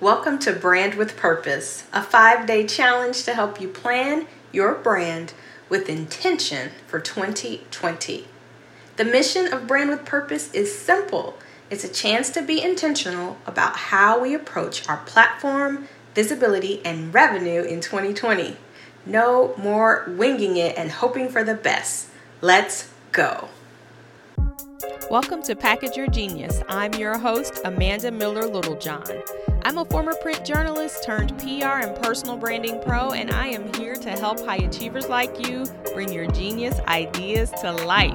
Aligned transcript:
Welcome 0.00 0.40
to 0.40 0.52
Brand 0.52 0.94
with 0.94 1.16
Purpose, 1.16 1.84
a 1.92 2.02
five 2.02 2.48
day 2.48 2.66
challenge 2.66 3.22
to 3.22 3.32
help 3.32 3.60
you 3.60 3.68
plan 3.68 4.26
your 4.50 4.74
brand 4.74 5.34
with 5.68 5.88
intention 5.88 6.72
for 6.88 6.98
2020. 6.98 8.26
The 8.96 9.04
mission 9.04 9.52
of 9.52 9.68
Brand 9.68 9.90
with 9.90 10.04
Purpose 10.04 10.52
is 10.52 10.76
simple 10.76 11.38
it's 11.70 11.84
a 11.84 11.88
chance 11.88 12.28
to 12.30 12.42
be 12.42 12.60
intentional 12.60 13.36
about 13.46 13.76
how 13.76 14.20
we 14.20 14.34
approach 14.34 14.88
our 14.88 14.96
platform, 15.06 15.86
visibility, 16.12 16.84
and 16.84 17.14
revenue 17.14 17.62
in 17.62 17.80
2020. 17.80 18.56
No 19.06 19.54
more 19.56 20.04
winging 20.08 20.56
it 20.56 20.76
and 20.76 20.90
hoping 20.90 21.28
for 21.28 21.44
the 21.44 21.54
best. 21.54 22.08
Let's 22.40 22.90
go. 23.12 23.48
Welcome 25.08 25.42
to 25.44 25.54
Package 25.54 25.96
Your 25.96 26.08
Genius. 26.08 26.62
I'm 26.68 26.94
your 26.94 27.16
host, 27.16 27.60
Amanda 27.64 28.10
Miller 28.10 28.46
Littlejohn. 28.46 29.22
I'm 29.66 29.78
a 29.78 29.84
former 29.86 30.14
print 30.16 30.44
journalist 30.44 31.04
turned 31.04 31.38
PR 31.38 31.80
and 31.80 31.96
personal 31.96 32.36
branding 32.36 32.82
pro, 32.82 33.12
and 33.12 33.30
I 33.30 33.46
am 33.46 33.72
here 33.72 33.94
to 33.94 34.10
help 34.10 34.44
high 34.44 34.58
achievers 34.58 35.08
like 35.08 35.48
you 35.48 35.64
bring 35.94 36.12
your 36.12 36.26
genius 36.26 36.80
ideas 36.80 37.50
to 37.62 37.72
life. 37.72 38.12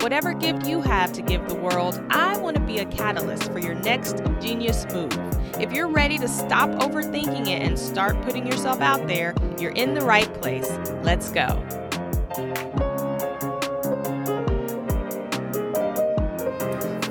Whatever 0.00 0.32
gift 0.32 0.66
you 0.66 0.80
have 0.80 1.12
to 1.12 1.20
give 1.20 1.46
the 1.46 1.54
world, 1.54 2.02
I 2.08 2.38
want 2.38 2.56
to 2.56 2.62
be 2.62 2.78
a 2.78 2.86
catalyst 2.86 3.52
for 3.52 3.58
your 3.58 3.74
next 3.74 4.22
genius 4.40 4.86
move. 4.90 5.12
If 5.60 5.70
you're 5.70 5.86
ready 5.86 6.16
to 6.16 6.26
stop 6.26 6.70
overthinking 6.70 7.46
it 7.46 7.60
and 7.60 7.78
start 7.78 8.18
putting 8.22 8.46
yourself 8.46 8.80
out 8.80 9.06
there, 9.06 9.34
you're 9.58 9.72
in 9.72 9.92
the 9.92 10.00
right 10.00 10.32
place. 10.40 10.70
Let's 11.02 11.30
go. 11.30 11.62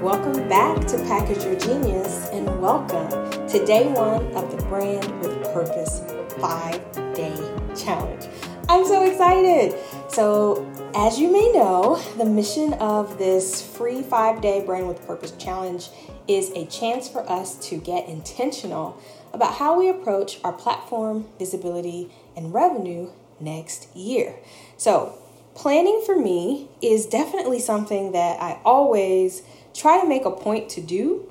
Welcome 0.01 0.49
back 0.49 0.87
to 0.87 0.97
Package 1.07 1.43
Your 1.43 1.55
Genius 1.59 2.29
and 2.29 2.59
welcome 2.59 3.18
to 3.49 3.65
day 3.65 3.87
one 3.93 4.27
of 4.35 4.55
the 4.55 4.63
Brand 4.65 5.21
with 5.21 5.43
Purpose 5.51 6.03
five 6.39 6.79
day 7.15 7.35
challenge. 7.75 8.27
I'm 8.69 8.85
so 8.85 9.03
excited. 9.09 9.73
So, 10.07 10.71
as 10.93 11.19
you 11.19 11.31
may 11.31 11.51
know, 11.53 11.99
the 12.15 12.25
mission 12.25 12.73
of 12.73 13.17
this 13.17 13.59
free 13.59 14.03
five 14.03 14.39
day 14.39 14.63
Brand 14.63 14.87
with 14.87 15.03
Purpose 15.07 15.31
challenge 15.31 15.89
is 16.27 16.51
a 16.51 16.67
chance 16.67 17.09
for 17.09 17.27
us 17.27 17.55
to 17.69 17.77
get 17.77 18.07
intentional 18.07 19.01
about 19.33 19.55
how 19.55 19.79
we 19.79 19.89
approach 19.89 20.39
our 20.43 20.53
platform, 20.53 21.25
visibility, 21.39 22.11
and 22.37 22.53
revenue 22.53 23.09
next 23.39 23.87
year. 23.95 24.35
So, 24.77 25.17
planning 25.55 26.03
for 26.05 26.15
me 26.15 26.69
is 26.83 27.07
definitely 27.07 27.59
something 27.59 28.11
that 28.11 28.39
I 28.39 28.59
always 28.63 29.41
try 29.73 29.99
to 29.99 30.07
make 30.07 30.25
a 30.25 30.31
point 30.31 30.69
to 30.69 30.81
do, 30.81 31.28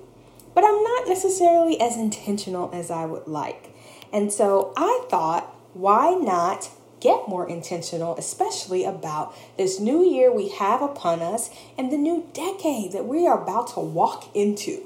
but 0.59 0.65
I'm 0.65 0.83
not 0.83 1.07
necessarily 1.07 1.81
as 1.81 1.97
intentional 1.97 2.69
as 2.75 2.91
I 2.91 3.05
would 3.07 3.29
like. 3.29 3.73
And 4.13 4.33
so 4.33 4.73
I 4.77 5.05
thought, 5.09 5.45
why 5.73 6.15
not 6.15 6.69
get 6.99 7.29
more 7.29 7.49
intentional, 7.49 8.17
especially 8.17 8.85
about 8.85 9.37
this 9.57 9.79
new 9.79 10.03
year 10.03 10.35
we 10.35 10.49
have 10.49 10.83
upon 10.83 11.23
us 11.23 11.49
and 11.79 11.93
the 11.93 11.97
new 11.97 12.27
decade 12.33 12.91
that 12.91 13.07
we 13.07 13.25
are 13.25 13.41
about 13.41 13.73
to 13.75 13.79
walk 13.79 14.35
into. 14.35 14.83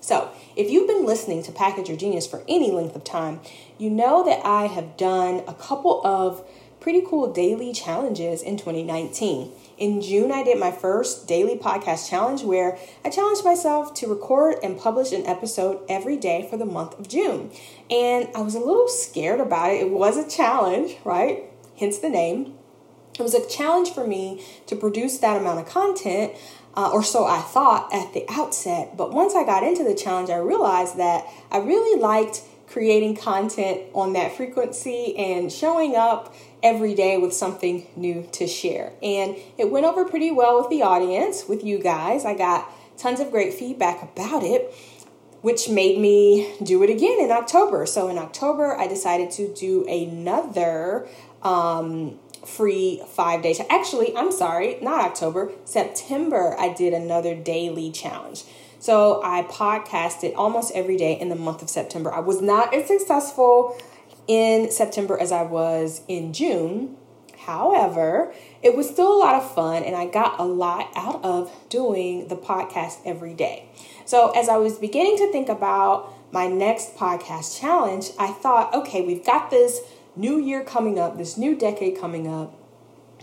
So, 0.00 0.32
if 0.56 0.68
you've 0.68 0.88
been 0.88 1.06
listening 1.06 1.44
to 1.44 1.52
Package 1.52 1.88
Your 1.88 1.96
Genius 1.96 2.26
for 2.26 2.42
any 2.48 2.72
length 2.72 2.96
of 2.96 3.04
time, 3.04 3.38
you 3.78 3.90
know 3.90 4.24
that 4.24 4.44
I 4.44 4.66
have 4.66 4.96
done 4.96 5.44
a 5.46 5.54
couple 5.54 6.04
of 6.04 6.44
pretty 6.80 7.00
cool 7.06 7.32
daily 7.32 7.72
challenges 7.72 8.42
in 8.42 8.56
2019. 8.56 9.52
In 9.82 10.00
June, 10.00 10.30
I 10.30 10.44
did 10.44 10.60
my 10.60 10.70
first 10.70 11.26
daily 11.26 11.56
podcast 11.56 12.08
challenge 12.08 12.44
where 12.44 12.78
I 13.04 13.10
challenged 13.10 13.44
myself 13.44 13.92
to 13.94 14.06
record 14.06 14.58
and 14.62 14.78
publish 14.78 15.10
an 15.10 15.26
episode 15.26 15.80
every 15.88 16.16
day 16.16 16.46
for 16.48 16.56
the 16.56 16.64
month 16.64 16.96
of 17.00 17.08
June. 17.08 17.50
And 17.90 18.28
I 18.32 18.42
was 18.42 18.54
a 18.54 18.60
little 18.60 18.86
scared 18.86 19.40
about 19.40 19.72
it. 19.72 19.80
It 19.80 19.90
was 19.90 20.16
a 20.16 20.30
challenge, 20.30 20.98
right? 21.04 21.46
Hence 21.80 21.98
the 21.98 22.10
name. 22.10 22.54
It 23.18 23.22
was 23.22 23.34
a 23.34 23.44
challenge 23.48 23.90
for 23.90 24.06
me 24.06 24.44
to 24.68 24.76
produce 24.76 25.18
that 25.18 25.36
amount 25.36 25.58
of 25.58 25.66
content. 25.66 26.34
Uh, 26.76 26.88
or 26.92 27.02
so 27.02 27.26
I 27.26 27.40
thought 27.40 27.92
at 27.92 28.14
the 28.14 28.24
outset. 28.28 28.96
But 28.96 29.12
once 29.12 29.34
I 29.34 29.44
got 29.44 29.64
into 29.64 29.82
the 29.82 29.96
challenge, 29.96 30.30
I 30.30 30.36
realized 30.36 30.96
that 30.98 31.26
I 31.50 31.58
really 31.58 32.00
liked 32.00 32.42
creating 32.72 33.14
content 33.14 33.82
on 33.94 34.14
that 34.14 34.34
frequency 34.34 35.14
and 35.16 35.52
showing 35.52 35.94
up 35.94 36.34
every 36.62 36.94
day 36.94 37.18
with 37.18 37.32
something 37.32 37.86
new 37.96 38.26
to 38.32 38.46
share. 38.46 38.92
And 39.02 39.36
it 39.58 39.70
went 39.70 39.84
over 39.84 40.06
pretty 40.06 40.30
well 40.30 40.58
with 40.58 40.70
the 40.70 40.82
audience, 40.82 41.46
with 41.46 41.62
you 41.62 41.78
guys. 41.78 42.24
I 42.24 42.34
got 42.34 42.72
tons 42.96 43.20
of 43.20 43.30
great 43.30 43.52
feedback 43.52 44.02
about 44.02 44.42
it, 44.42 44.72
which 45.42 45.68
made 45.68 45.98
me 45.98 46.54
do 46.62 46.82
it 46.82 46.88
again 46.88 47.20
in 47.20 47.30
October. 47.30 47.84
So 47.84 48.08
in 48.08 48.16
October, 48.16 48.76
I 48.76 48.86
decided 48.86 49.30
to 49.32 49.52
do 49.54 49.86
another 49.86 51.06
um, 51.42 52.18
free 52.46 53.02
five 53.08 53.42
days. 53.42 53.60
Actually, 53.68 54.16
I'm 54.16 54.32
sorry, 54.32 54.78
not 54.80 55.04
October, 55.04 55.52
September, 55.64 56.56
I 56.58 56.72
did 56.72 56.94
another 56.94 57.34
daily 57.34 57.90
challenge. 57.90 58.44
So 58.82 59.20
I 59.22 59.42
podcasted 59.42 60.34
almost 60.34 60.72
every 60.74 60.96
day 60.96 61.12
in 61.12 61.28
the 61.28 61.36
month 61.36 61.62
of 61.62 61.70
September. 61.70 62.12
I 62.12 62.18
was 62.18 62.42
not 62.42 62.74
as 62.74 62.88
successful 62.88 63.80
in 64.26 64.72
September 64.72 65.16
as 65.16 65.30
I 65.30 65.42
was 65.42 66.00
in 66.08 66.32
June. 66.32 66.96
However, 67.46 68.34
it 68.60 68.76
was 68.76 68.90
still 68.90 69.12
a 69.12 69.18
lot 69.20 69.36
of 69.36 69.48
fun 69.54 69.84
and 69.84 69.94
I 69.94 70.06
got 70.06 70.40
a 70.40 70.42
lot 70.42 70.90
out 70.96 71.24
of 71.24 71.52
doing 71.68 72.26
the 72.26 72.34
podcast 72.34 72.98
every 73.04 73.34
day. 73.34 73.68
So, 74.04 74.30
as 74.30 74.48
I 74.48 74.56
was 74.56 74.78
beginning 74.78 75.16
to 75.18 75.30
think 75.30 75.48
about 75.48 76.12
my 76.32 76.48
next 76.48 76.96
podcast 76.96 77.60
challenge, 77.60 78.10
I 78.18 78.32
thought, 78.32 78.74
okay, 78.74 79.06
we've 79.06 79.24
got 79.24 79.50
this 79.50 79.80
new 80.16 80.40
year 80.40 80.64
coming 80.64 80.98
up, 80.98 81.18
this 81.18 81.36
new 81.38 81.54
decade 81.54 82.00
coming 82.00 82.26
up. 82.26 82.52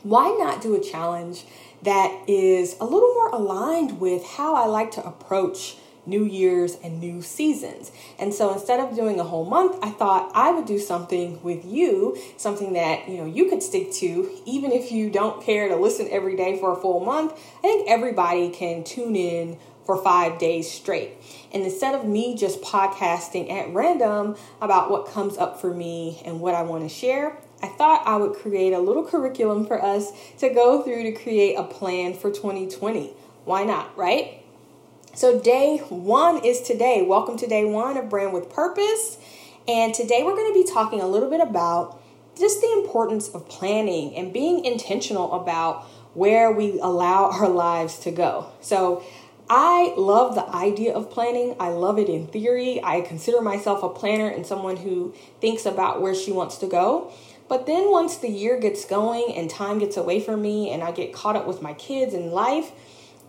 Why 0.03 0.29
not 0.39 0.61
do 0.61 0.73
a 0.75 0.79
challenge 0.79 1.43
that 1.83 2.23
is 2.27 2.75
a 2.79 2.83
little 2.83 3.13
more 3.13 3.29
aligned 3.29 3.99
with 3.99 4.25
how 4.25 4.55
I 4.55 4.65
like 4.65 4.91
to 4.91 5.05
approach 5.05 5.77
new 6.05 6.23
years 6.23 6.77
and 6.83 6.99
new 6.99 7.21
seasons. 7.21 7.91
And 8.17 8.33
so 8.33 8.51
instead 8.51 8.79
of 8.79 8.95
doing 8.95 9.19
a 9.19 9.23
whole 9.23 9.45
month, 9.45 9.77
I 9.83 9.91
thought 9.91 10.31
I 10.33 10.51
would 10.51 10.65
do 10.65 10.79
something 10.79 11.41
with 11.43 11.63
you, 11.65 12.17
something 12.37 12.73
that, 12.73 13.07
you 13.07 13.17
know, 13.17 13.25
you 13.25 13.47
could 13.49 13.61
stick 13.61 13.91
to 13.93 14.29
even 14.45 14.71
if 14.71 14.91
you 14.91 15.09
don't 15.09 15.43
care 15.43 15.69
to 15.69 15.75
listen 15.75 16.07
every 16.09 16.35
day 16.35 16.59
for 16.59 16.73
a 16.73 16.81
full 16.81 16.99
month. 17.01 17.33
I 17.59 17.61
think 17.61 17.89
everybody 17.89 18.49
can 18.49 18.83
tune 18.83 19.15
in 19.15 19.59
for 19.85 19.97
5 19.97 20.39
days 20.39 20.71
straight. 20.71 21.13
And 21.51 21.63
instead 21.63 21.95
of 21.95 22.05
me 22.05 22.35
just 22.35 22.61
podcasting 22.61 23.51
at 23.51 23.73
random 23.73 24.35
about 24.61 24.89
what 24.89 25.07
comes 25.07 25.37
up 25.37 25.59
for 25.59 25.73
me 25.73 26.21
and 26.25 26.39
what 26.39 26.55
I 26.55 26.61
want 26.63 26.83
to 26.83 26.89
share, 26.89 27.37
I 27.61 27.67
thought 27.67 28.03
I 28.05 28.15
would 28.15 28.33
create 28.33 28.71
a 28.71 28.79
little 28.79 29.03
curriculum 29.03 29.65
for 29.65 29.83
us 29.83 30.11
to 30.37 30.49
go 30.49 30.81
through 30.81 31.03
to 31.03 31.11
create 31.11 31.55
a 31.55 31.63
plan 31.63 32.13
for 32.13 32.31
2020. 32.31 33.11
Why 33.43 33.63
not, 33.63 33.97
right? 33.97 34.41
So, 35.13 35.39
day 35.41 35.79
one 35.89 36.45
is 36.45 36.61
today. 36.61 37.01
Welcome 37.01 37.35
to 37.37 37.47
day 37.47 37.65
one 37.65 37.97
of 37.97 38.09
Brand 38.09 38.31
with 38.31 38.49
Purpose. 38.49 39.17
And 39.67 39.93
today 39.93 40.23
we're 40.23 40.35
going 40.35 40.53
to 40.53 40.63
be 40.63 40.71
talking 40.71 41.01
a 41.01 41.07
little 41.07 41.29
bit 41.29 41.41
about 41.41 42.01
just 42.37 42.61
the 42.61 42.71
importance 42.71 43.27
of 43.27 43.49
planning 43.49 44.15
and 44.15 44.31
being 44.31 44.63
intentional 44.63 45.33
about 45.33 45.83
where 46.13 46.51
we 46.51 46.79
allow 46.79 47.29
our 47.29 47.49
lives 47.49 47.99
to 47.99 48.11
go. 48.11 48.51
So, 48.61 49.03
I 49.49 49.95
love 49.97 50.35
the 50.35 50.47
idea 50.47 50.93
of 50.93 51.09
planning. 51.09 51.55
I 51.59 51.69
love 51.69 51.97
it 51.97 52.07
in 52.07 52.27
theory. 52.27 52.79
I 52.83 53.01
consider 53.01 53.41
myself 53.41 53.81
a 53.81 53.89
planner 53.89 54.29
and 54.29 54.45
someone 54.45 54.77
who 54.77 55.13
thinks 55.41 55.65
about 55.65 56.01
where 56.01 56.13
she 56.13 56.31
wants 56.31 56.57
to 56.59 56.67
go. 56.67 57.11
But 57.49 57.65
then 57.65 57.91
once 57.91 58.17
the 58.17 58.29
year 58.29 58.59
gets 58.59 58.85
going 58.85 59.33
and 59.35 59.49
time 59.49 59.79
gets 59.79 59.97
away 59.97 60.21
from 60.21 60.41
me 60.41 60.71
and 60.71 60.83
I 60.83 60.91
get 60.91 61.11
caught 61.11 61.35
up 61.35 61.47
with 61.47 61.61
my 61.61 61.73
kids 61.73 62.13
and 62.13 62.31
life, 62.31 62.71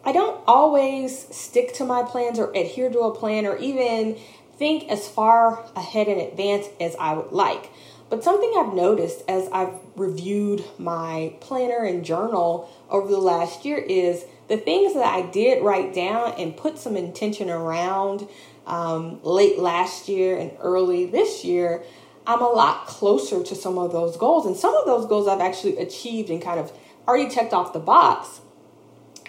I 0.04 0.12
don't 0.12 0.41
always 0.47 1.34
stick 1.34 1.72
to 1.75 1.84
my 1.84 2.03
plans 2.03 2.38
or 2.38 2.53
adhere 2.53 2.91
to 2.91 3.00
a 3.00 3.14
plan 3.14 3.47
or 3.47 3.56
even 3.56 4.19
think 4.56 4.91
as 4.91 5.08
far 5.08 5.64
ahead 5.75 6.06
in 6.06 6.20
advance 6.20 6.67
as 6.78 6.94
I 7.00 7.14
would 7.14 7.32
like. 7.32 7.70
But 8.11 8.22
something 8.22 8.52
I've 8.58 8.75
noticed 8.75 9.22
as 9.28 9.49
I've 9.52 9.72
reviewed 9.96 10.64
my 10.78 11.32
planner 11.40 11.84
and 11.84 12.05
journal 12.05 12.69
over 12.90 13.08
the 13.08 13.19
last 13.19 13.64
year 13.64 13.78
is 13.78 14.26
the 14.49 14.56
things 14.58 14.94
that 14.94 15.06
I 15.06 15.22
did 15.31 15.62
write 15.62 15.94
down 15.94 16.34
and 16.37 16.56
put 16.56 16.76
some 16.76 16.96
intention 16.96 17.49
around 17.49 18.28
um, 18.67 19.20
late 19.22 19.58
last 19.58 20.08
year 20.08 20.37
and 20.37 20.52
early 20.61 21.06
this 21.06 21.44
year, 21.44 21.84
I'm 22.26 22.40
a 22.40 22.49
lot 22.49 22.87
closer 22.87 23.43
to 23.43 23.55
some 23.55 23.78
of 23.78 23.93
those 23.93 24.17
goals. 24.17 24.46
And 24.46 24.56
some 24.56 24.75
of 24.75 24.87
those 24.87 25.06
goals 25.06 25.26
I've 25.28 25.40
actually 25.40 25.78
achieved 25.78 26.31
and 26.31 26.40
kind 26.40 26.61
of 26.61 26.72
already 27.08 27.28
checked 27.28 27.52
off 27.52 27.72
the 27.72 27.81
box. 27.81 28.40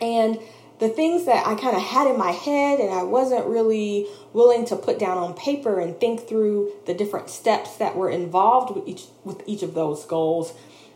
And 0.01 0.39
the 0.81 0.89
things 0.89 1.25
that 1.25 1.45
I 1.45 1.53
kind 1.53 1.75
of 1.75 1.83
had 1.83 2.07
in 2.07 2.17
my 2.17 2.31
head 2.31 2.79
and 2.79 2.91
I 2.91 3.03
wasn't 3.03 3.45
really 3.45 4.07
willing 4.33 4.65
to 4.65 4.75
put 4.75 4.97
down 4.97 5.19
on 5.19 5.35
paper 5.35 5.79
and 5.79 5.97
think 5.99 6.27
through 6.27 6.71
the 6.87 6.93
different 6.95 7.29
steps 7.29 7.77
that 7.77 7.95
were 7.95 8.09
involved 8.09 8.75
with 8.75 8.87
each 8.87 9.03
with 9.23 9.43
each 9.45 9.61
of 9.61 9.75
those 9.75 10.05
goals. 10.05 10.53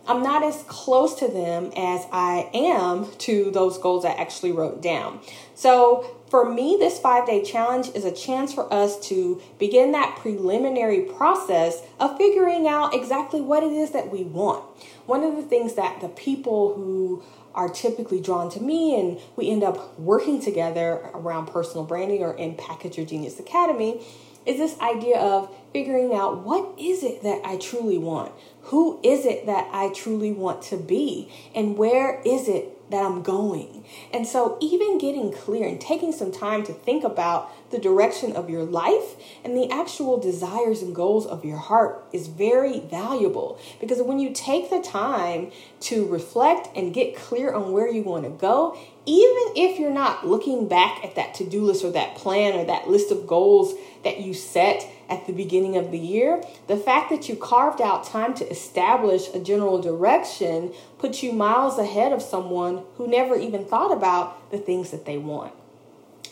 I'm 0.08 0.22
not 0.22 0.44
as 0.44 0.64
close 0.68 1.16
to 1.16 1.28
them 1.28 1.72
as 1.76 2.06
I 2.12 2.50
am 2.54 3.12
to 3.20 3.52
those 3.52 3.78
goals 3.78 4.06
I 4.06 4.12
actually 4.12 4.52
wrote 4.52 4.82
down. 4.82 5.20
So, 5.56 6.18
for 6.30 6.50
me, 6.52 6.76
this 6.80 7.00
five 7.00 7.26
day 7.26 7.44
challenge 7.44 7.90
is 7.96 8.04
a 8.04 8.12
chance 8.12 8.54
for 8.54 8.72
us 8.74 9.00
to 9.08 9.42
begin 9.58 9.92
that 9.94 10.18
preliminary 10.20 11.02
process 11.02 11.82
of 12.00 12.18
figuring 12.18 12.68
out 12.68 12.94
exactly 12.94 13.42
what 13.42 13.64
it 13.64 13.72
is 13.72 13.92
that 13.92 14.12
we 14.12 14.24
want. 14.24 14.64
One 15.06 15.24
of 15.24 15.36
the 15.36 15.44
things 15.44 15.76
that 15.76 16.02
the 16.02 16.10
people 16.10 16.74
who 16.74 17.24
are 17.54 17.70
typically 17.70 18.20
drawn 18.20 18.50
to 18.52 18.60
me 18.60 19.00
and 19.00 19.20
we 19.36 19.50
end 19.50 19.64
up 19.64 19.98
working 19.98 20.42
together 20.42 21.10
around 21.14 21.46
personal 21.46 21.86
branding 21.86 22.22
or 22.22 22.36
in 22.36 22.56
Package 22.56 22.98
Your 22.98 23.06
Genius 23.06 23.40
Academy 23.40 24.06
is 24.46 24.58
this 24.58 24.80
idea 24.80 25.18
of 25.18 25.50
figuring 25.76 26.14
out 26.14 26.40
what 26.40 26.80
is 26.80 27.04
it 27.04 27.22
that 27.22 27.42
I 27.44 27.58
truly 27.58 27.98
want? 27.98 28.32
Who 28.72 28.98
is 29.04 29.26
it 29.26 29.46
that 29.48 29.68
I 29.74 29.92
truly 29.94 30.32
want 30.32 30.62
to 30.70 30.78
be? 30.78 31.30
And 31.54 31.78
where 31.78 32.22
is 32.26 32.48
it 32.48 32.76
that 32.92 33.04
I'm 33.04 33.24
going. 33.24 33.86
And 34.14 34.28
so, 34.28 34.58
even 34.62 34.98
getting 34.98 35.32
clear 35.32 35.68
and 35.68 35.82
taking 35.82 36.12
some 36.12 36.32
time 36.32 36.64
to 36.66 36.74
think 36.74 37.04
about 37.04 37.52
the 37.72 37.80
direction 37.80 38.36
of 38.36 38.50
your 38.50 38.64
life 38.64 39.16
and 39.44 39.58
the 39.58 39.70
actual 39.72 40.20
desires 40.20 40.82
and 40.82 40.94
goals 40.94 41.26
of 41.26 41.44
your 41.44 41.58
heart 41.58 42.06
is 42.14 42.28
very 42.28 42.80
valuable 42.80 43.60
because 43.82 44.02
when 44.02 44.20
you 44.20 44.32
take 44.32 44.70
the 44.70 44.82
time 44.82 45.52
to 45.82 46.06
reflect 46.06 46.70
and 46.76 46.94
get 46.94 47.16
clear 47.16 47.54
on 47.54 47.72
where 47.72 47.92
you 47.92 48.04
want 48.04 48.24
to 48.24 48.30
go, 48.30 48.78
even 49.08 49.44
if 49.56 49.80
you're 49.80 49.92
not 49.92 50.28
looking 50.28 50.68
back 50.68 51.04
at 51.04 51.16
that 51.16 51.34
to 51.36 51.44
do 51.44 51.64
list 51.64 51.84
or 51.84 51.92
that 51.92 52.16
plan 52.16 52.54
or 52.54 52.66
that 52.66 52.88
list 52.88 53.12
of 53.12 53.26
goals 53.26 53.74
that 54.06 54.22
you 54.22 54.34
set 54.34 54.90
at 55.10 55.28
the 55.28 55.34
beginning 55.34 55.76
of 55.76 55.92
the 55.92 56.00
year, 56.00 56.42
the 56.68 56.78
fact 56.78 57.10
that 57.10 57.28
you 57.28 57.36
carved 57.36 57.82
out 57.82 58.06
time 58.06 58.34
to 58.36 58.50
establish 58.50 59.28
a 59.34 59.40
general 59.40 59.82
direction 59.82 60.74
puts 60.98 61.22
you 61.22 61.34
miles 61.34 61.78
ahead 61.78 62.14
of 62.14 62.22
someone 62.22 62.84
who 62.96 63.08
never 63.08 63.36
even 63.36 63.66
thought 63.66 63.92
about 63.92 64.50
the 64.52 64.58
things 64.58 64.92
that 64.92 65.06
they 65.06 65.18
want. 65.18 65.54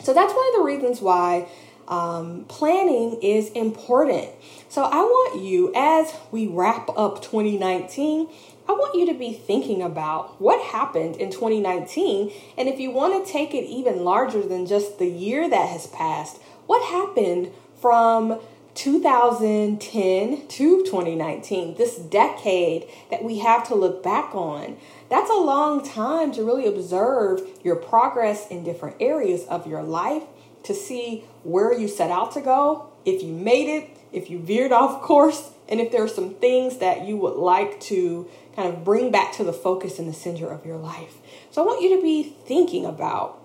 So 0.02 0.14
that's 0.14 0.32
one 0.32 0.46
of 0.48 0.54
the 0.54 0.62
reasons 0.64 1.00
why 1.00 1.48
um, 1.88 2.44
planning 2.48 3.18
is 3.22 3.50
important. 3.50 4.28
So 4.68 4.82
I 4.82 4.96
want 4.96 5.42
you, 5.42 5.72
as 5.74 6.14
we 6.30 6.46
wrap 6.46 6.88
up 6.96 7.22
2019, 7.22 8.28
I 8.66 8.72
want 8.72 8.94
you 8.94 9.06
to 9.12 9.18
be 9.18 9.32
thinking 9.34 9.82
about 9.82 10.40
what 10.40 10.64
happened 10.64 11.16
in 11.16 11.30
2019. 11.30 12.32
And 12.56 12.68
if 12.68 12.80
you 12.80 12.90
want 12.90 13.24
to 13.24 13.30
take 13.30 13.52
it 13.52 13.64
even 13.64 14.04
larger 14.04 14.42
than 14.42 14.66
just 14.66 14.98
the 14.98 15.08
year 15.08 15.48
that 15.48 15.68
has 15.68 15.86
passed, 15.88 16.40
what 16.66 16.82
happened 16.90 17.52
from 17.84 18.40
2010 18.72 20.48
to 20.48 20.84
2019, 20.84 21.74
this 21.76 21.96
decade 21.96 22.88
that 23.10 23.22
we 23.22 23.40
have 23.40 23.68
to 23.68 23.74
look 23.74 24.02
back 24.02 24.34
on? 24.34 24.78
That's 25.10 25.28
a 25.28 25.34
long 25.34 25.84
time 25.84 26.32
to 26.32 26.42
really 26.42 26.66
observe 26.66 27.42
your 27.62 27.76
progress 27.76 28.48
in 28.48 28.64
different 28.64 28.96
areas 29.00 29.44
of 29.48 29.66
your 29.66 29.82
life, 29.82 30.22
to 30.62 30.72
see 30.72 31.24
where 31.42 31.78
you 31.78 31.86
set 31.86 32.10
out 32.10 32.32
to 32.32 32.40
go, 32.40 32.88
if 33.04 33.22
you 33.22 33.34
made 33.34 33.68
it, 33.68 33.98
if 34.12 34.30
you 34.30 34.38
veered 34.38 34.72
off 34.80 35.02
course, 35.02 35.50
and 35.68 35.78
if 35.78 35.92
there 35.92 36.02
are 36.02 36.08
some 36.08 36.36
things 36.36 36.78
that 36.78 37.06
you 37.06 37.18
would 37.18 37.36
like 37.36 37.80
to 37.80 38.26
kind 38.56 38.72
of 38.72 38.82
bring 38.82 39.10
back 39.10 39.34
to 39.34 39.44
the 39.44 39.52
focus 39.52 39.98
in 39.98 40.06
the 40.06 40.14
center 40.14 40.48
of 40.48 40.64
your 40.64 40.78
life. 40.78 41.18
So 41.50 41.62
I 41.62 41.66
want 41.66 41.82
you 41.82 41.94
to 41.96 42.02
be 42.02 42.22
thinking 42.46 42.86
about 42.86 43.43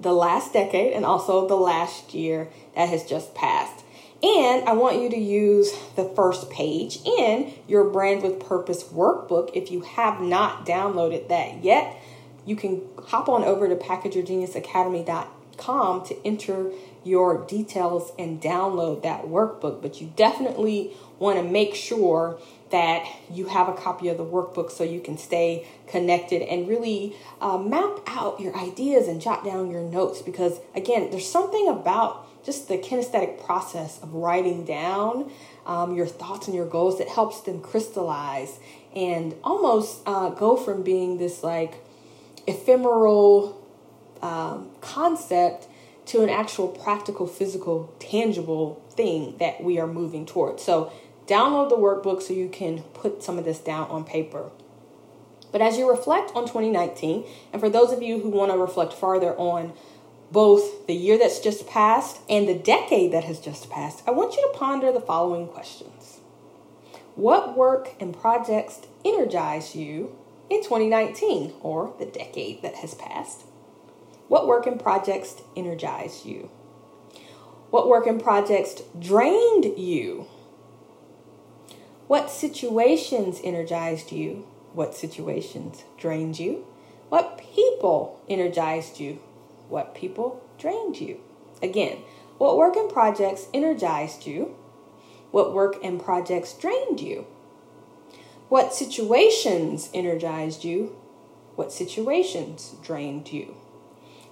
the 0.00 0.12
last 0.12 0.52
decade 0.52 0.92
and 0.92 1.04
also 1.04 1.46
the 1.46 1.56
last 1.56 2.14
year 2.14 2.48
that 2.74 2.88
has 2.88 3.04
just 3.04 3.34
passed. 3.34 3.84
And 4.22 4.66
I 4.68 4.72
want 4.72 5.02
you 5.02 5.10
to 5.10 5.18
use 5.18 5.72
the 5.96 6.04
first 6.16 6.50
page 6.50 6.98
in 7.04 7.52
your 7.68 7.84
Brand 7.84 8.22
with 8.22 8.40
Purpose 8.40 8.84
workbook. 8.84 9.50
If 9.54 9.70
you 9.70 9.82
have 9.82 10.20
not 10.20 10.64
downloaded 10.64 11.28
that 11.28 11.62
yet, 11.62 11.94
you 12.46 12.56
can 12.56 12.82
hop 13.06 13.28
on 13.28 13.44
over 13.44 13.68
to 13.68 13.76
packageyourgeniusacademy.com 13.76 15.28
to 15.58 16.16
enter 16.24 16.70
your 17.04 17.44
details 17.46 18.12
and 18.18 18.40
download 18.40 19.02
that 19.02 19.24
workbook. 19.24 19.82
But 19.82 20.00
you 20.00 20.12
definitely 20.16 20.92
want 21.18 21.38
to 21.38 21.44
make 21.44 21.74
sure 21.74 22.38
that 22.70 23.06
you 23.30 23.46
have 23.46 23.68
a 23.68 23.72
copy 23.72 24.08
of 24.08 24.16
the 24.16 24.24
workbook 24.24 24.70
so 24.70 24.82
you 24.82 25.00
can 25.00 25.16
stay 25.16 25.66
connected 25.86 26.42
and 26.42 26.68
really 26.68 27.14
uh, 27.40 27.56
map 27.56 28.00
out 28.06 28.40
your 28.40 28.56
ideas 28.56 29.06
and 29.06 29.20
jot 29.20 29.44
down 29.44 29.70
your 29.70 29.82
notes 29.82 30.22
because 30.22 30.58
again 30.74 31.08
there's 31.10 31.28
something 31.28 31.68
about 31.68 32.26
just 32.44 32.66
the 32.66 32.76
kinesthetic 32.76 33.42
process 33.44 34.02
of 34.02 34.12
writing 34.12 34.64
down 34.64 35.30
um, 35.66 35.94
your 35.94 36.06
thoughts 36.06 36.48
and 36.48 36.56
your 36.56 36.66
goals 36.66 36.98
that 36.98 37.08
helps 37.08 37.42
them 37.42 37.60
crystallize 37.60 38.58
and 38.96 39.34
almost 39.44 40.00
uh, 40.06 40.30
go 40.30 40.56
from 40.56 40.82
being 40.82 41.18
this 41.18 41.44
like 41.44 41.74
ephemeral 42.48 43.63
um, 44.24 44.70
concept 44.80 45.68
to 46.06 46.22
an 46.22 46.28
actual 46.28 46.68
practical, 46.68 47.26
physical, 47.26 47.94
tangible 47.98 48.82
thing 48.90 49.36
that 49.38 49.62
we 49.62 49.78
are 49.78 49.86
moving 49.86 50.26
towards. 50.26 50.62
So 50.62 50.92
Download 51.26 51.70
the 51.70 51.76
workbook 51.76 52.20
so 52.20 52.34
you 52.34 52.48
can 52.48 52.82
put 52.92 53.22
some 53.22 53.38
of 53.38 53.44
this 53.44 53.58
down 53.58 53.88
on 53.88 54.04
paper. 54.04 54.50
But 55.52 55.62
as 55.62 55.78
you 55.78 55.88
reflect 55.88 56.32
on 56.34 56.42
2019, 56.42 57.24
and 57.52 57.60
for 57.60 57.70
those 57.70 57.92
of 57.92 58.02
you 58.02 58.20
who 58.20 58.28
want 58.28 58.52
to 58.52 58.58
reflect 58.58 58.92
farther 58.92 59.34
on 59.36 59.72
both 60.30 60.86
the 60.86 60.94
year 60.94 61.16
that's 61.16 61.38
just 61.38 61.66
passed 61.66 62.20
and 62.28 62.46
the 62.46 62.54
decade 62.54 63.12
that 63.12 63.24
has 63.24 63.40
just 63.40 63.70
passed, 63.70 64.02
I 64.06 64.10
want 64.10 64.34
you 64.34 64.42
to 64.42 64.58
ponder 64.58 64.92
the 64.92 65.00
following 65.00 65.46
questions 65.46 66.20
What 67.14 67.56
work 67.56 67.94
and 67.98 68.14
projects 68.14 68.80
energize 69.04 69.74
you 69.74 70.18
in 70.50 70.62
2019 70.62 71.54
or 71.62 71.94
the 71.98 72.06
decade 72.06 72.60
that 72.60 72.76
has 72.76 72.94
passed? 72.94 73.44
What 74.28 74.46
work 74.46 74.66
and 74.66 74.80
projects 74.80 75.42
energized 75.56 76.24
you? 76.24 76.50
What 77.70 77.88
work 77.88 78.06
and 78.06 78.22
projects 78.22 78.82
drained 78.98 79.78
you 79.78 80.26
what 82.06 82.30
situations 82.30 83.40
energized 83.42 84.12
you? 84.12 84.46
What 84.74 84.94
situations 84.94 85.84
drained 85.96 86.38
you? 86.38 86.66
What 87.08 87.38
people 87.38 88.20
energized 88.28 89.00
you? 89.00 89.20
What 89.70 89.94
people 89.94 90.44
drained 90.58 91.00
you? 91.00 91.20
Again, 91.62 91.98
what 92.36 92.58
work 92.58 92.76
and 92.76 92.92
projects 92.92 93.46
energized 93.54 94.26
you? 94.26 94.54
What 95.30 95.54
work 95.54 95.82
and 95.82 95.98
projects 95.98 96.52
drained 96.52 97.00
you? 97.00 97.26
What 98.50 98.74
situations 98.74 99.88
energized 99.94 100.62
you? 100.62 100.96
What 101.56 101.72
situations 101.72 102.74
drained 102.82 103.32
you? 103.32 103.56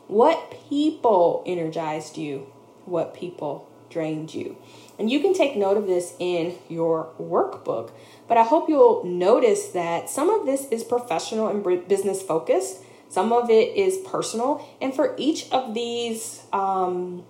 What 0.08 0.54
people 0.69 1.43
energized 1.46 2.19
you? 2.19 2.46
What 2.84 3.14
people 3.14 3.69
drained 3.88 4.34
you? 4.34 4.56
And 4.99 5.10
you 5.10 5.20
can 5.20 5.34
take 5.34 5.56
note 5.56 5.76
of 5.76 5.87
this 5.87 6.14
in 6.19 6.56
your 6.69 7.10
workbook. 7.20 7.91
But 8.29 8.36
I 8.36 8.44
hope 8.44 8.69
you'll 8.69 9.05
notice 9.05 9.69
that 9.69 10.08
some 10.08 10.31
of 10.31 10.46
this 10.46 10.67
is 10.67 10.84
professional 10.84 11.48
and 11.48 11.88
business 11.88 12.22
focused, 12.22 12.82
some 13.08 13.32
of 13.32 13.50
it 13.50 13.76
is 13.76 13.98
personal. 13.98 14.67
And 14.81 14.94
for 14.94 15.15
each 15.19 15.50
of 15.53 15.74
these 15.74 16.43
um, 16.53 17.24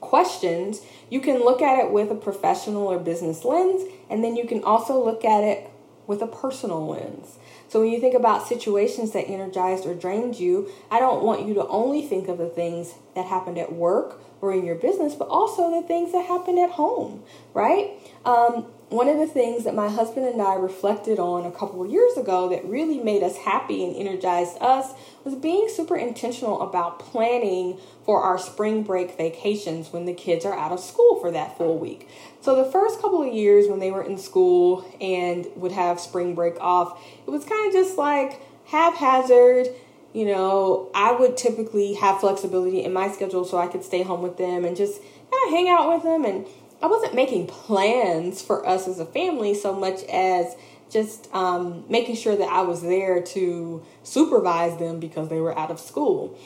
questions, 0.00 0.82
you 1.10 1.20
can 1.20 1.38
look 1.40 1.60
at 1.60 1.84
it 1.84 1.90
with 1.90 2.10
a 2.10 2.14
professional 2.14 2.86
or 2.86 2.98
business 2.98 3.44
lens, 3.44 3.82
and 4.08 4.22
then 4.22 4.36
you 4.36 4.46
can 4.46 4.62
also 4.62 5.02
look 5.02 5.24
at 5.24 5.42
it 5.42 5.70
with 6.06 6.22
a 6.22 6.26
personal 6.26 6.86
lens. 6.86 7.38
So 7.68 7.80
when 7.80 7.90
you 7.90 8.00
think 8.00 8.14
about 8.14 8.48
situations 8.48 9.12
that 9.12 9.28
energized 9.28 9.84
or 9.84 9.94
drained 9.94 10.40
you, 10.40 10.70
I 10.90 10.98
don't 10.98 11.22
want 11.22 11.46
you 11.46 11.54
to 11.54 11.66
only 11.68 12.02
think 12.02 12.28
of 12.28 12.38
the 12.38 12.48
things 12.48 12.94
that 13.14 13.26
happened 13.26 13.58
at 13.58 13.72
work 13.72 14.20
or 14.40 14.52
in 14.52 14.64
your 14.64 14.76
business, 14.76 15.14
but 15.14 15.28
also 15.28 15.80
the 15.80 15.86
things 15.86 16.12
that 16.12 16.24
happen 16.26 16.58
at 16.58 16.70
home, 16.70 17.22
right? 17.54 17.90
Um, 18.24 18.66
one 18.90 19.08
of 19.08 19.18
the 19.18 19.26
things 19.26 19.64
that 19.64 19.74
my 19.74 19.88
husband 19.88 20.26
and 20.26 20.40
I 20.40 20.54
reflected 20.54 21.18
on 21.18 21.44
a 21.44 21.50
couple 21.50 21.84
of 21.84 21.90
years 21.90 22.16
ago 22.16 22.48
that 22.48 22.64
really 22.64 22.98
made 22.98 23.22
us 23.22 23.36
happy 23.36 23.84
and 23.84 23.94
energized 23.94 24.56
us 24.62 24.92
was 25.24 25.34
being 25.34 25.68
super 25.68 25.96
intentional 25.96 26.62
about 26.62 26.98
planning 26.98 27.78
for 28.06 28.22
our 28.22 28.38
spring 28.38 28.82
break 28.82 29.16
vacations 29.18 29.92
when 29.92 30.06
the 30.06 30.14
kids 30.14 30.46
are 30.46 30.54
out 30.54 30.72
of 30.72 30.80
school 30.80 31.20
for 31.20 31.30
that 31.30 31.58
full 31.58 31.78
week. 31.78 32.08
So, 32.40 32.56
the 32.56 32.70
first 32.70 33.02
couple 33.02 33.22
of 33.22 33.34
years 33.34 33.68
when 33.68 33.78
they 33.78 33.90
were 33.90 34.02
in 34.02 34.16
school 34.16 34.90
and 35.02 35.46
would 35.56 35.72
have 35.72 36.00
spring 36.00 36.34
break 36.34 36.58
off, 36.58 36.98
it 37.26 37.30
was 37.30 37.44
kind 37.44 37.66
of 37.68 37.74
just 37.74 37.98
like 37.98 38.40
haphazard 38.66 39.68
you 40.12 40.26
know, 40.26 40.90
I 40.94 41.12
would 41.12 41.36
typically 41.36 41.94
have 41.94 42.20
flexibility 42.20 42.84
in 42.84 42.92
my 42.92 43.10
schedule 43.10 43.44
so 43.44 43.58
I 43.58 43.66
could 43.66 43.84
stay 43.84 44.02
home 44.02 44.22
with 44.22 44.36
them 44.36 44.64
and 44.64 44.76
just 44.76 45.00
kind 45.00 45.46
of 45.46 45.50
hang 45.50 45.68
out 45.68 45.88
with 45.92 46.02
them. 46.02 46.24
And 46.24 46.46
I 46.82 46.86
wasn't 46.86 47.14
making 47.14 47.46
plans 47.46 48.40
for 48.40 48.66
us 48.66 48.88
as 48.88 48.98
a 48.98 49.06
family 49.06 49.54
so 49.54 49.74
much 49.74 50.02
as 50.04 50.56
just 50.90 51.32
um, 51.34 51.84
making 51.88 52.16
sure 52.16 52.34
that 52.36 52.48
I 52.48 52.62
was 52.62 52.82
there 52.82 53.20
to 53.20 53.84
supervise 54.02 54.78
them 54.78 55.00
because 55.00 55.28
they 55.28 55.40
were 55.40 55.56
out 55.58 55.70
of 55.70 55.78
school. 55.78 56.38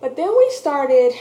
But 0.00 0.16
then 0.16 0.34
we 0.36 0.50
started 0.52 1.12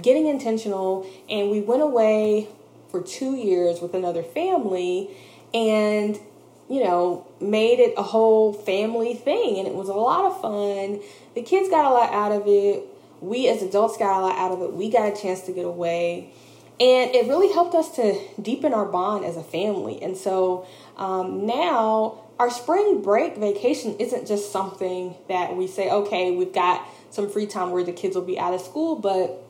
getting 0.00 0.26
intentional 0.26 1.06
and 1.28 1.50
we 1.50 1.60
went 1.60 1.82
away 1.82 2.48
for 2.88 3.02
two 3.02 3.34
years 3.34 3.80
with 3.80 3.94
another 3.94 4.22
family. 4.22 5.10
And 5.52 6.20
you 6.68 6.84
know, 6.84 7.26
made 7.40 7.78
it 7.78 7.94
a 7.96 8.02
whole 8.02 8.52
family 8.52 9.14
thing 9.14 9.58
and 9.58 9.66
it 9.66 9.74
was 9.74 9.88
a 9.88 9.94
lot 9.94 10.26
of 10.26 10.40
fun. 10.40 11.00
The 11.34 11.42
kids 11.42 11.68
got 11.68 11.84
a 11.86 11.94
lot 11.94 12.12
out 12.12 12.32
of 12.32 12.42
it. 12.46 12.86
we 13.20 13.48
as 13.48 13.62
adults 13.62 13.96
got 13.96 14.18
a 14.18 14.20
lot 14.20 14.38
out 14.38 14.52
of 14.52 14.62
it. 14.62 14.72
We 14.74 14.90
got 14.90 15.12
a 15.12 15.20
chance 15.20 15.40
to 15.42 15.52
get 15.52 15.64
away. 15.64 16.32
And 16.80 17.12
it 17.14 17.26
really 17.26 17.52
helped 17.52 17.74
us 17.74 17.90
to 17.96 18.20
deepen 18.40 18.72
our 18.72 18.84
bond 18.84 19.24
as 19.24 19.36
a 19.36 19.42
family. 19.42 20.00
And 20.00 20.16
so 20.16 20.66
um, 20.96 21.46
now 21.46 22.20
our 22.38 22.50
spring 22.50 23.02
break 23.02 23.36
vacation 23.36 23.96
isn't 23.98 24.28
just 24.28 24.52
something 24.52 25.16
that 25.28 25.56
we 25.56 25.66
say, 25.66 25.90
okay, 25.90 26.36
we've 26.36 26.52
got 26.52 26.86
some 27.10 27.28
free 27.28 27.46
time 27.46 27.70
where 27.72 27.82
the 27.82 27.92
kids 27.92 28.14
will 28.14 28.24
be 28.24 28.38
out 28.38 28.54
of 28.54 28.60
school, 28.60 28.94
but 28.94 29.44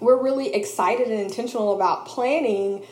we're 0.00 0.20
really 0.20 0.54
excited 0.54 1.08
and 1.08 1.20
intentional 1.20 1.74
about 1.74 2.06
planning 2.06 2.84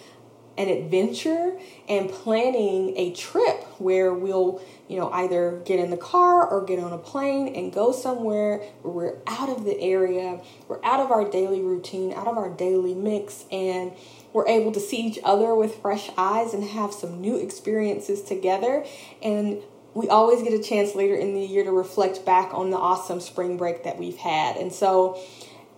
an 0.56 0.68
adventure 0.68 1.58
and 1.88 2.08
planning 2.10 2.96
a 2.96 3.12
trip 3.12 3.64
where 3.78 4.14
we'll 4.14 4.60
you 4.88 4.98
know 4.98 5.10
either 5.10 5.62
get 5.64 5.80
in 5.80 5.90
the 5.90 5.96
car 5.96 6.46
or 6.46 6.64
get 6.64 6.78
on 6.78 6.92
a 6.92 6.98
plane 6.98 7.54
and 7.54 7.72
go 7.72 7.90
somewhere 7.90 8.58
where 8.82 8.92
we're 8.92 9.16
out 9.26 9.48
of 9.48 9.64
the 9.64 9.80
area 9.80 10.40
we're 10.68 10.82
out 10.84 11.00
of 11.00 11.10
our 11.10 11.28
daily 11.28 11.60
routine 11.60 12.12
out 12.12 12.26
of 12.26 12.36
our 12.36 12.50
daily 12.50 12.94
mix 12.94 13.44
and 13.50 13.92
we're 14.34 14.48
able 14.48 14.72
to 14.72 14.80
see 14.80 14.98
each 14.98 15.20
other 15.24 15.54
with 15.54 15.76
fresh 15.76 16.10
eyes 16.18 16.52
and 16.52 16.64
have 16.64 16.92
some 16.92 17.20
new 17.20 17.36
experiences 17.36 18.20
together. 18.20 18.84
And 19.22 19.62
we 19.94 20.08
always 20.08 20.42
get 20.42 20.52
a 20.52 20.62
chance 20.62 20.96
later 20.96 21.14
in 21.14 21.34
the 21.34 21.40
year 21.40 21.62
to 21.62 21.70
reflect 21.70 22.26
back 22.26 22.52
on 22.52 22.70
the 22.70 22.76
awesome 22.76 23.20
spring 23.20 23.56
break 23.56 23.84
that 23.84 23.96
we've 23.96 24.16
had. 24.16 24.56
And 24.56 24.72
so 24.72 25.22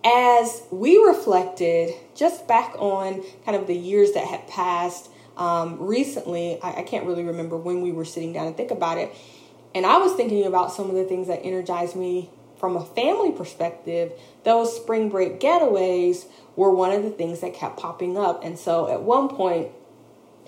as 0.07 0.63
we 0.71 0.97
reflected 1.05 1.93
just 2.15 2.47
back 2.47 2.73
on 2.79 3.23
kind 3.45 3.57
of 3.57 3.67
the 3.67 3.75
years 3.75 4.13
that 4.13 4.25
had 4.25 4.47
passed 4.47 5.09
um, 5.35 5.77
recently, 5.85 6.59
I, 6.63 6.77
I 6.79 6.83
can't 6.83 7.05
really 7.05 7.23
remember 7.23 7.57
when 7.57 7.81
we 7.81 7.91
were 7.91 8.05
sitting 8.05 8.31
down 8.31 8.47
and 8.47 8.55
think 8.55 8.71
about 8.71 8.97
it. 8.97 9.13
And 9.75 9.85
I 9.85 9.97
was 9.97 10.13
thinking 10.13 10.45
about 10.45 10.71
some 10.71 10.89
of 10.89 10.95
the 10.95 11.03
things 11.03 11.27
that 11.27 11.41
energized 11.43 11.95
me 11.95 12.29
from 12.57 12.77
a 12.77 12.85
family 12.85 13.31
perspective. 13.31 14.13
Those 14.43 14.75
spring 14.75 15.09
break 15.09 15.39
getaways 15.41 16.25
were 16.55 16.71
one 16.71 16.91
of 16.93 17.03
the 17.03 17.11
things 17.11 17.41
that 17.41 17.53
kept 17.53 17.77
popping 17.77 18.17
up. 18.17 18.43
And 18.43 18.57
so 18.57 18.89
at 18.89 19.03
one 19.03 19.27
point, 19.27 19.71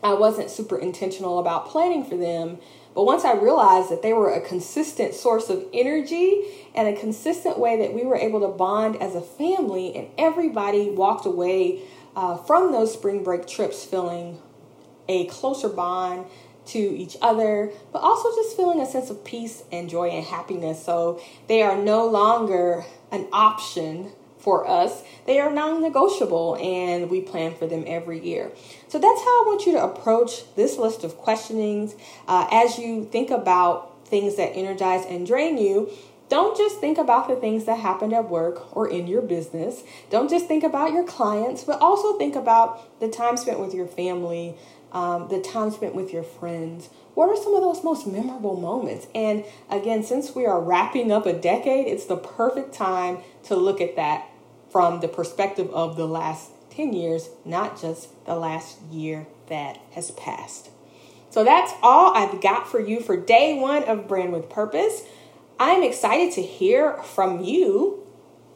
I 0.04 0.14
wasn't 0.14 0.50
super 0.50 0.78
intentional 0.78 1.40
about 1.40 1.68
planning 1.68 2.04
for 2.04 2.18
them 2.18 2.60
but 3.00 3.06
once 3.06 3.24
I 3.24 3.34
realized 3.34 3.90
that 3.92 4.02
they 4.02 4.14
were 4.14 4.32
a 4.32 4.42
consistent 4.42 5.14
source 5.14 5.50
of 5.50 5.66
energy 5.74 6.44
and 6.76 6.88
a 6.88 7.00
consistent 7.00 7.58
way 7.58 7.78
that 7.80 7.94
we 7.94 8.04
were 8.04 8.16
able 8.16 8.42
to 8.42 8.48
bond 8.48 8.98
as 8.98 9.16
a 9.16 9.22
family, 9.22 9.96
and 9.96 10.10
everybody 10.18 10.90
walked 10.90 11.26
away 11.26 11.82
uh, 12.16 12.38
from 12.38 12.72
those 12.72 12.94
spring 12.94 13.24
break 13.24 13.48
trips 13.48 13.86
feeling 13.86 14.40
a 15.08 15.26
closer 15.28 15.70
bond 15.70 16.26
to 16.66 16.78
each 16.78 17.16
other, 17.22 17.72
but 17.94 18.00
also 18.00 18.36
just 18.36 18.58
feeling 18.58 18.82
a 18.82 18.86
sense 18.86 19.10
of 19.10 19.24
peace 19.24 19.64
and 19.72 19.90
joy 19.90 20.10
and 20.10 20.26
happiness. 20.26 20.84
So 20.84 21.22
they 21.48 21.62
are 21.62 21.78
no 21.78 22.06
longer 22.06 22.86
an 23.12 23.28
option 23.32 24.12
for 24.40 24.68
us. 24.68 25.04
They 25.26 25.40
are 25.40 25.52
non 25.52 25.82
negotiable 25.82 26.58
and 26.62 27.10
we 27.10 27.22
plan 27.22 27.54
for 27.56 27.68
them 27.68 27.84
every 27.86 28.20
year. 28.20 28.52
So 28.88 28.98
that's 28.98 29.22
how 29.22 29.44
I 29.44 29.44
want 29.46 29.66
you 29.66 29.74
to 29.74 29.84
approach 29.84 30.54
this 30.56 30.78
list 30.78 31.04
of 31.04 31.18
questionings 31.18 31.96
uh, 32.28 32.48
as 32.52 32.80
you 32.80 33.06
think 33.06 33.30
about 33.30 34.08
things 34.08 34.38
that 34.38 34.56
energize 34.56 35.06
and 35.06 35.28
drain 35.28 35.58
you. 35.58 35.92
Don't 36.30 36.56
just 36.56 36.80
think 36.80 37.00
about 37.00 37.28
the 37.28 37.36
things 37.36 37.66
that 37.66 37.80
happened 37.80 38.14
at 38.14 38.30
work 38.30 38.76
or 38.76 38.88
in 38.88 39.08
your 39.08 39.22
business. 39.22 39.84
Don't 40.12 40.30
just 40.30 40.48
think 40.48 40.64
about 40.64 40.94
your 40.94 41.04
clients, 41.04 41.64
but 41.64 41.82
also 41.82 42.18
think 42.18 42.36
about 42.36 43.00
the 43.00 43.10
time 43.10 43.36
spent 43.36 43.60
with 43.60 43.74
your 43.74 43.88
family, 43.88 44.56
um, 44.92 45.28
the 45.30 45.42
time 45.42 45.72
spent 45.72 45.96
with 45.96 46.14
your 46.14 46.22
friends. 46.22 46.90
What 47.16 47.30
are 47.30 47.36
some 47.36 47.56
of 47.56 47.62
those 47.62 47.84
most 47.84 48.06
memorable 48.06 48.56
moments? 48.56 49.08
And 49.16 49.44
again, 49.72 50.04
since 50.04 50.36
we 50.36 50.46
are 50.46 50.62
wrapping 50.62 51.12
up 51.12 51.26
a 51.26 51.34
decade, 51.34 51.88
it's 51.88 52.06
the 52.06 52.18
perfect 52.18 52.74
time 52.74 53.18
to 53.46 53.56
look 53.56 53.82
at 53.82 53.96
that 53.96 54.29
from 54.72 55.00
the 55.00 55.08
perspective 55.08 55.70
of 55.72 55.96
the 55.96 56.08
last 56.08 56.52
10 56.72 56.94
years, 56.94 57.30
not 57.46 57.80
just 57.80 58.26
the 58.26 58.36
last 58.36 58.82
year 58.92 59.28
that 59.48 59.80
has 59.92 60.12
passed. 60.12 60.70
So 61.30 61.44
that's 61.44 61.74
all 61.84 62.16
I've 62.16 62.42
got 62.42 62.68
for 62.68 62.80
you 62.80 63.00
for 63.00 63.16
day 63.16 63.60
one 63.60 63.84
of 63.84 64.08
Brand 64.08 64.34
with 64.34 64.50
Purpose. 64.50 65.04
I'm 65.60 65.84
excited 65.84 66.34
to 66.34 66.42
hear 66.42 66.98
from 67.04 67.44
you 67.44 68.08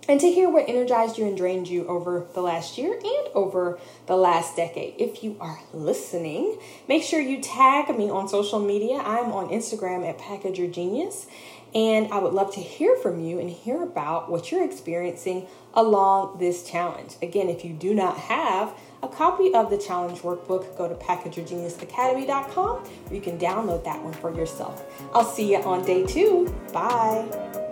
and 0.08 0.20
to 0.20 0.32
hear 0.32 0.50
what 0.50 0.68
energized 0.68 1.18
you 1.18 1.26
and 1.26 1.38
drained 1.38 1.68
you 1.68 1.88
over 1.88 2.28
the 2.34 2.42
last 2.42 2.78
year 2.78 2.94
and 2.94 3.28
over 3.34 3.80
the 4.08 4.16
last 4.16 4.56
decade. 4.56 4.96
If 4.98 5.24
you 5.24 5.38
are 5.40 5.60
listening, 5.74 6.58
make 6.88 7.04
sure 7.04 7.22
you 7.22 7.42
tag 7.42 7.96
me 7.98 8.10
on 8.10 8.28
social 8.28 8.60
media. 8.60 8.98
I'm 8.98 9.32
on 9.32 9.50
Instagram 9.50 10.08
at 10.08 10.18
Package 10.18 10.60
Your 10.60 10.68
Genius, 10.68 11.28
and 11.74 12.12
I 12.12 12.20
would 12.20 12.34
love 12.34 12.54
to 12.56 12.60
hear 12.60 12.96
from 12.98 13.24
you 13.24 13.40
and 13.40 13.50
hear 13.50 13.82
about 13.82 14.30
what 14.30 14.52
you're 14.52 14.64
experiencing 14.64 15.48
along 15.74 16.38
this 16.38 16.70
challenge. 16.70 17.16
Again, 17.22 17.50
if 17.50 17.66
you 17.66 17.74
do 17.74 17.94
not 17.94 18.18
have 18.18 18.78
a 19.02 19.08
copy 19.08 19.54
of 19.54 19.70
the 19.70 19.78
challenge 19.78 20.20
workbook, 20.20 20.78
go 20.78 20.88
to 20.88 20.96
packageyourgeniusacademy.com 20.96 22.78
where 22.78 23.16
you 23.16 23.22
can 23.22 23.40
download 23.40 23.84
that 23.86 24.02
one 24.04 24.14
for 24.14 24.34
yourself. 24.34 24.86
I'll 25.14 25.26
see 25.26 25.52
you 25.54 25.62
on 25.64 25.84
day 25.84 26.06
two. 26.06 26.54
Bye. 26.72 27.63